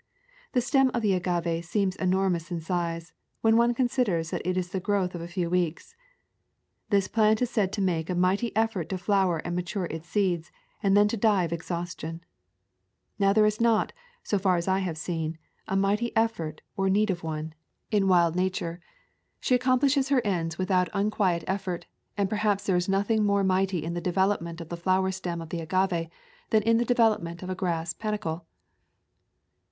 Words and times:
The 0.53 0.61
stem 0.61 0.89
of 0.95 1.03
the 1.03 1.13
agave 1.13 1.63
seems 1.63 1.95
enormous 1.95 2.49
in 2.49 2.59
size 2.59 3.13
when 3.41 3.55
one 3.55 3.75
considers 3.75 4.31
that 4.31 4.41
it 4.43 4.57
is 4.57 4.69
the 4.71 4.79
growth 4.79 5.13
of 5.13 5.21
a 5.21 5.27
few 5.27 5.47
weeks. 5.47 5.95
This 6.89 7.07
plant 7.07 7.39
is 7.43 7.51
said 7.51 7.71
to 7.73 7.83
make 7.83 8.09
a 8.09 8.15
mighty 8.15 8.51
effort 8.55 8.89
to 8.89 8.97
flower 8.97 9.37
and 9.45 9.55
mature 9.55 9.85
its 9.85 10.07
seeds 10.09 10.51
and 10.81 10.97
then 10.97 11.07
to 11.09 11.17
die 11.17 11.43
of 11.43 11.53
exhaustion. 11.53 12.21
Now 13.19 13.31
there 13.31 13.45
is 13.45 13.61
not, 13.61 13.93
so 14.23 14.39
far 14.39 14.55
as 14.57 14.67
I 14.67 14.79
have 14.79 14.97
seen, 14.97 15.37
a 15.67 15.75
mighty 15.75 16.17
effort 16.17 16.61
or 16.75 16.87
the 16.87 16.93
need 16.93 17.11
of 17.11 17.21
one, 17.21 17.53
[165] 17.91 17.93
A 17.93 18.07
Thousand 18.07 18.07
Mile 18.07 18.09
Walk 18.09 18.09
in 18.09 18.09
wild 18.09 18.35
Nature. 18.35 18.79
She 19.39 19.53
accomplishes 19.53 20.09
her 20.09 20.21
ends 20.25 20.57
with 20.57 20.71
out 20.71 20.89
unquiet 20.95 21.43
effort, 21.45 21.85
and 22.17 22.27
perhaps 22.27 22.65
there 22.65 22.75
is 22.75 22.89
nothing 22.89 23.23
more 23.23 23.43
mighty 23.43 23.83
in 23.83 23.93
the 23.93 24.01
development 24.01 24.59
of 24.61 24.69
the 24.69 24.77
flower 24.77 25.11
stem 25.11 25.39
of 25.43 25.49
the 25.49 25.61
agave 25.61 26.09
than 26.49 26.63
in 26.63 26.77
the 26.77 26.85
development 26.85 27.43
of 27.43 27.51
a 27.51 27.55
grass 27.55 27.93
panicle. 27.93 28.47